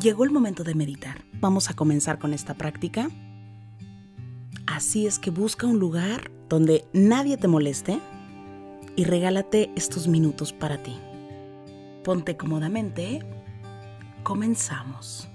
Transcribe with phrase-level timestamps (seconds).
[0.00, 1.24] Llegó el momento de meditar.
[1.40, 3.08] Vamos a comenzar con esta práctica.
[4.66, 7.98] Así es que busca un lugar donde nadie te moleste
[8.94, 10.96] y regálate estos minutos para ti.
[12.04, 13.26] Ponte cómodamente.
[14.22, 15.28] Comenzamos.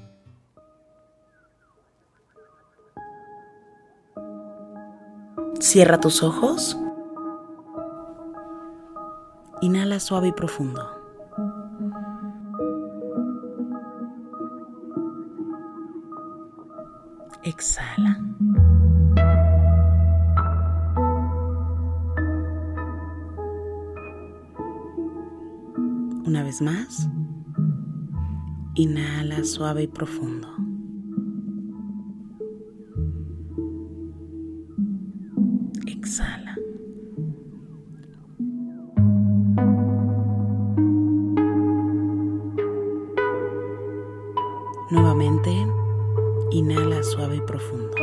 [5.59, 6.77] Cierra tus ojos.
[9.61, 10.92] Inhala suave y profundo.
[17.53, 18.17] Exhala.
[26.25, 27.07] Una vez más.
[28.73, 30.47] Inhala suave y profundo.
[35.85, 36.57] Exhala.
[47.13, 47.95] Suave y profundo.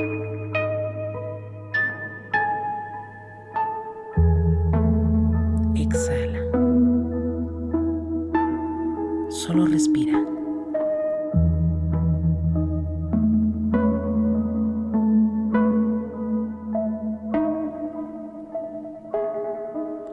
[5.75, 6.39] Exhala.
[9.31, 10.13] Solo respira.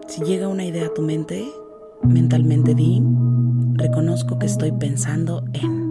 [0.07, 1.47] Si llega una idea a tu mente,
[2.01, 3.03] mentalmente di,
[3.75, 5.86] reconozco que estoy pensando en.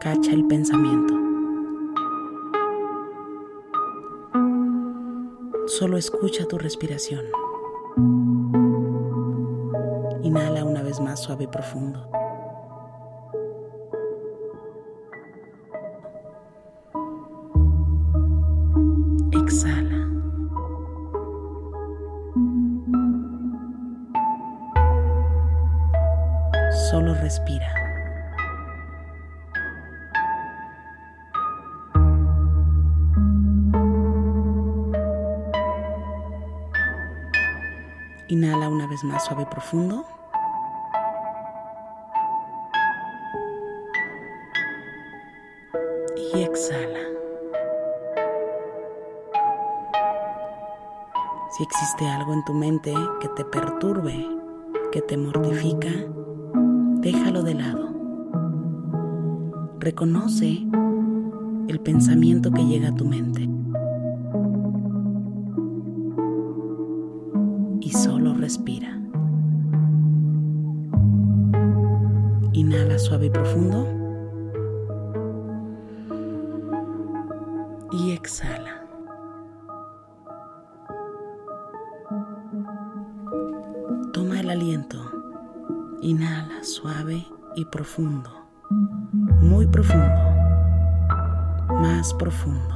[0.00, 1.12] Cacha el pensamiento.
[5.66, 7.26] Solo escucha tu respiración.
[10.22, 12.08] Inhala una vez más suave y profundo.
[19.32, 20.08] Exhala.
[26.90, 27.89] Solo respira.
[38.30, 40.04] Inhala una vez más suave y profundo.
[46.32, 47.00] Y exhala.
[51.50, 54.24] Si existe algo en tu mente que te perturbe,
[54.92, 55.90] que te mortifica,
[57.00, 57.88] déjalo de lado.
[59.80, 60.68] Reconoce
[61.66, 63.49] el pensamiento que llega a tu mente.
[68.50, 68.98] Respira.
[72.52, 73.86] Inhala suave y profundo.
[77.92, 78.84] Y exhala.
[84.12, 84.98] Toma el aliento.
[86.02, 87.24] Inhala suave
[87.54, 88.30] y profundo.
[89.40, 90.22] Muy profundo.
[91.68, 92.74] Más profundo.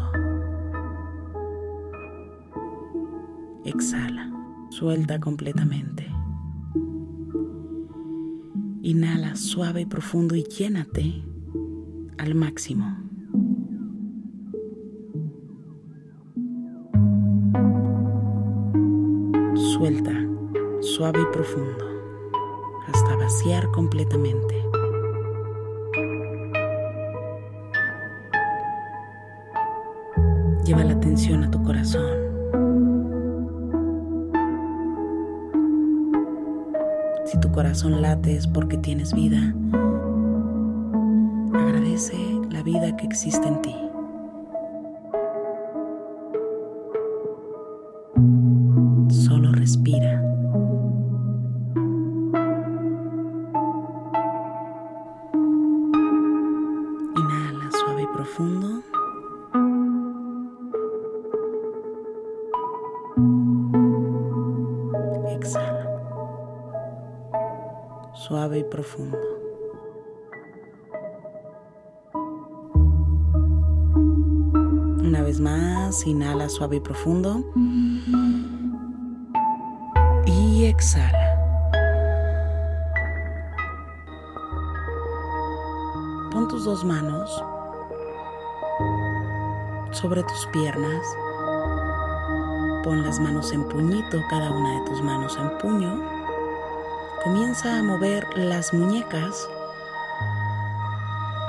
[3.65, 4.34] Exhala.
[4.77, 6.05] Suelta completamente.
[8.83, 11.23] Inhala suave y profundo y llénate
[12.19, 12.85] al máximo.
[19.55, 20.13] Suelta
[20.81, 21.87] suave y profundo
[22.93, 24.61] hasta vaciar completamente.
[30.65, 32.24] Lleva la atención a tu corazón.
[37.35, 39.53] Si tu corazón late es porque tienes vida.
[41.53, 42.17] Agradece
[42.53, 43.75] la vida que existe en ti.
[49.13, 50.23] Solo respira.
[57.17, 58.85] Inhala suave y profundo.
[68.27, 69.19] Suave y profundo.
[75.15, 77.45] una vez más, inhala suave y profundo.
[80.27, 81.37] Y exhala.
[86.33, 87.45] Pon tus dos manos
[89.93, 91.07] sobre tus piernas.
[92.83, 96.24] Pon las manos en puñito, cada una de tus manos en puño.
[97.25, 99.49] Comienza a mover las muñecas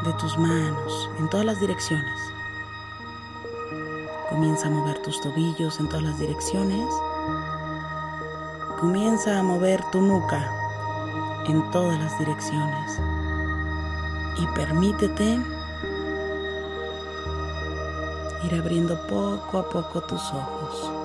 [0.05, 2.17] de tus manos en todas las direcciones.
[4.29, 6.87] Comienza a mover tus tobillos en todas las direcciones.
[8.79, 10.49] Comienza a mover tu nuca
[11.49, 13.01] en todas las direcciones.
[14.37, 15.41] Y permítete
[18.45, 21.04] ir abriendo poco a poco tus ojos.